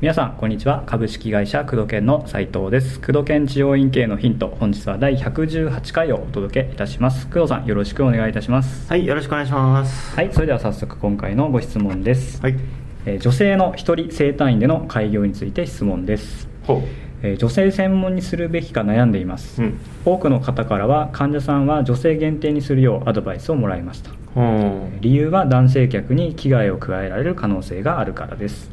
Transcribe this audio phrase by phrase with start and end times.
[0.00, 0.84] 皆さんこんにちは。
[0.86, 3.00] 株式会社工藤研の斉藤です。
[3.00, 7.26] 工藤研治療院系のヒント本日は第118回をお届けいたします。
[7.26, 8.88] 工藤さんよろしくお願いいたします。
[8.88, 10.14] はいよろしくお願いします。
[10.14, 12.54] はいそれでは早速今回のご質問です、はい。
[13.06, 16.82] えー女性の一人生体院での開業について質問です、ほ
[17.22, 19.80] えー女性専門にするべきか悩んでいます、ううん。
[20.04, 24.10] 多くの方からは患者さんは女性限定にするようアドバイスをもらいました。
[24.34, 25.02] ほう。
[25.02, 28.70] 理由は男性客に危害を加えられる可能性があるからです。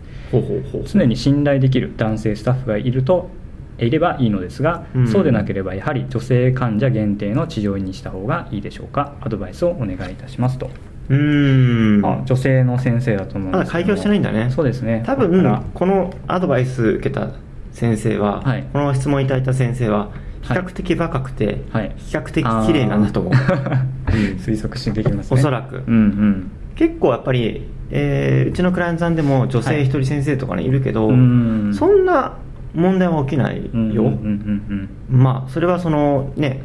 [0.85, 3.29] 常に信頼できる男性スタッフがいると
[3.77, 5.07] いればいいのですが、うん。
[5.07, 9.13] そうでなければやはり女性患者限定の治療院にした方がいいでしょうか。
[9.21, 10.69] アドバイスをお願いいたしますと、
[11.09, 12.05] うーん。
[12.05, 13.57] あ女性の先生だと思うんですけども。
[13.57, 14.49] まだ開業してないんだね。
[14.49, 15.03] そうですね。
[15.05, 17.29] 多分このアドバイス受けた
[17.75, 18.63] 先生は、はい。
[18.73, 20.09] この質問いただいた先生は
[20.41, 20.59] 比はい。
[20.59, 21.93] 較的若くて、はい。
[21.97, 25.39] 比較的綺麗な んだと思う推測してできますね。
[25.39, 25.83] おそらく。
[25.85, 26.51] うんうん。
[26.75, 31.71] 結構やっぱり、えーうちのクライアントさんでも女性一人先生とかね、い、るけど、うん。
[31.73, 32.33] そんな
[32.73, 36.61] 問題は起きないよ、うんうんうんまあそれはそのね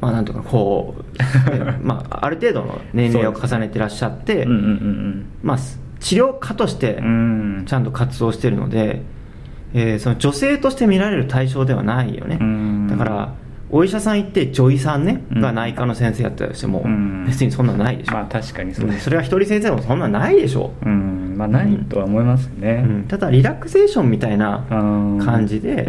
[0.00, 0.94] まあなんとかこ
[1.48, 5.58] う、ね まあ、ある程度の年齢を重ねてらっしゃって、うんうんうんまあ、
[5.98, 7.02] 治療家として
[7.66, 9.02] ちゃんと活動してるので、
[9.78, 12.88] えーその女性として見られる対象ではないよね、うん。
[12.88, 13.34] だから
[13.68, 15.40] お医者さん行って女医さんね、うん。
[15.40, 17.26] が内科の先生やったとしても、うん。
[17.26, 21.34] 別にそんなのないでしょ、まあ確かにそうそれは一人先生もそんなのないでしょ、うん。
[21.36, 23.04] まあないとは思いますね、うん。
[23.06, 25.86] ただリラクゼーションみたいな感感じで、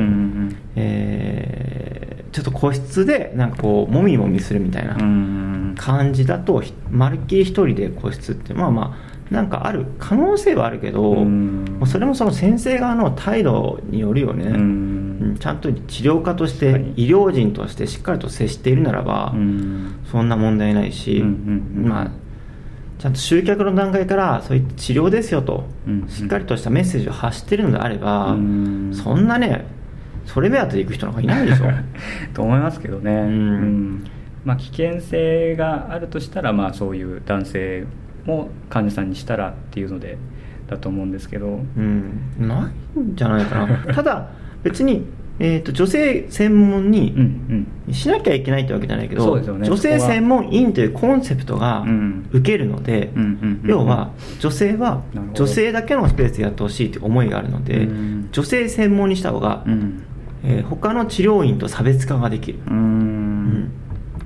[0.76, 5.76] えーちょっと個室でなんかこうもみもみするみたいなうん。
[5.76, 11.26] 感じだとひまるっきり一人で個室ってまあまあなんかある可能性はあるけど、
[11.86, 14.46] それもその先生側の態度によるよね、
[15.40, 20.00] ちゃんと治療家としてはい医療人としてしっかりと接しているならば、うん。
[20.12, 22.12] そんな問題ないし、まあ
[23.00, 25.66] ちゃんと集客の段階からそういった治療ですよと、
[26.08, 28.92] しっかりとしたメッセージを発しているのであれば、うん。
[28.94, 29.66] そんなね
[30.26, 31.66] それ目当てで行く人なんかいないでしょ。
[32.34, 34.04] と思いますけどね、ん。
[34.44, 37.86] まあ、危険性があるとしたら、まあ、そういう男性
[38.28, 40.18] も患者さんにしたらっていうので
[40.70, 42.22] だと思うんですけど、うん。
[42.38, 43.78] ないんじゃないかな。
[43.96, 44.30] ただ
[44.64, 45.06] 別に、
[45.40, 47.14] えー、と女性専門うんに
[47.88, 47.94] うん。
[47.94, 49.66] しなきゃいけないってわけじゃないけど、そうですよね。
[49.66, 53.30] 女性専門院というコンセプトがうん受けるので、うんうん
[53.64, 58.28] うん要は女性は女性だけのスペースでやってほしいという思いがあるので、うん。
[58.32, 60.04] 女性専門にした方が、うん。
[60.44, 62.76] えー他の治療院と差別化ができる、うん。
[62.76, 63.72] うん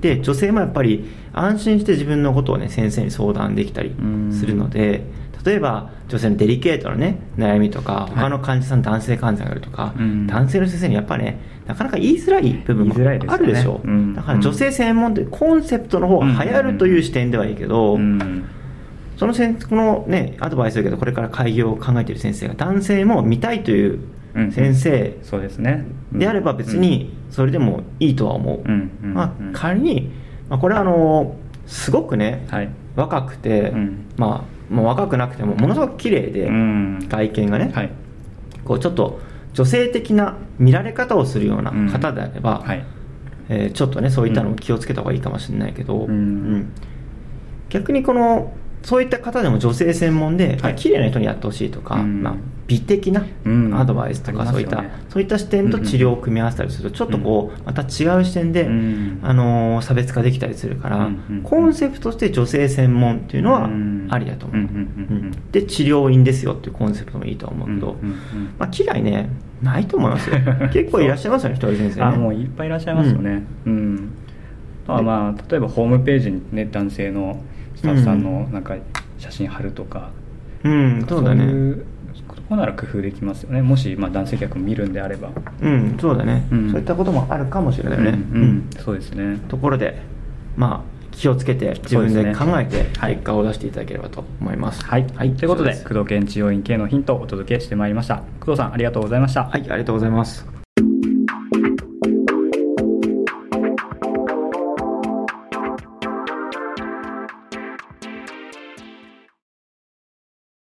[0.02, 3.94] で女性もやっぱり安心して自分のことをね先生に相談できたり
[4.32, 5.04] するので、
[5.46, 8.14] 例えば女性のデリケートなね悩みとかい。
[8.16, 10.26] 他の患者さん、男性患者がいるとか、うん。
[10.26, 13.88] 男性の先生にやっぱねなかなか言いづらい部分もあるでしょう。
[13.88, 14.14] ん。
[14.14, 18.44] だから女性専門ってコンセプトの方が流行るという視点ではいいけど、うん。
[19.16, 24.21] その先このねアドバイスを受けてこれから開業を考えている先生が男性も見たいといううん
[24.52, 25.18] 先生。
[25.22, 25.84] そうですね。
[26.12, 30.10] であれば別にそれでもいいとは思う、まうんあ、仮に、
[30.48, 32.68] まあ、これはあのすごくね、はい。
[32.96, 34.06] 若くて、うん。
[34.16, 37.06] まあ、もう若くなくてもものすごく綺麗で、うん。
[37.08, 37.90] 外見がね、はい。
[38.64, 39.20] こうちょっと
[39.54, 41.88] 女性的な見られ方をするようなうん。
[41.88, 42.84] 方であれば、はい。
[43.48, 46.10] えーちょっとねそういったのも気をつけた方がいいかもしれないけど、うん。
[46.10, 46.14] う
[46.56, 46.72] ん。
[47.68, 50.74] 逆にこのそういった方でも女性専門で、はい。
[50.74, 52.22] 綺麗な人にやってほしいとか、うん。
[52.22, 52.34] まあ、
[52.66, 53.74] 美的なうん。
[53.78, 59.20] アドバイスとか、ありますそういったよねそういった視点と治療を組み合わせたりするとちょっとこうまた違う視点で、うん。
[59.22, 64.08] あのー差別化できたりするから、うんうんコンセプトとして女性専門っていうのはうん。
[64.10, 65.26] ありだと思う、うんうんうんうん。
[65.26, 65.50] うん。
[65.52, 68.54] で治療院ですよっていうコンセプトもいいと思うけど、うんうんうん。
[68.58, 69.28] まあ、危害ね
[69.62, 70.36] ないと思いますよ。
[70.72, 72.06] 結構いらっしゃいますよね一人先生ね。
[72.06, 73.44] あもういっぱいいらっしゃいますよね。
[73.66, 74.10] うん、
[74.84, 77.40] あとはまあ例えばホームページにね男性の
[77.82, 78.76] スタッフさんのなんか
[79.18, 80.10] 写真貼るとか、
[80.62, 81.44] うんそうだね。
[81.44, 81.84] いう
[82.36, 83.60] とこなら工夫できますよね。
[83.60, 85.30] もしまあ男性客も見るんであれば。
[85.60, 86.70] うんそうだね、うん。
[86.70, 88.70] そういったこともあるかもしれないよね、うんうん。
[88.78, 89.40] そうですね。
[89.48, 90.00] ところで
[90.56, 93.14] まあ気をつけて自分で考えてはい。
[93.14, 94.84] 結果を出していただければと思います。
[94.84, 98.22] はい、ということで工藤研治療院系のヒントをお届けしてまいりました。
[98.38, 100.51] 工藤さんありがとうございました、はいありがとうございます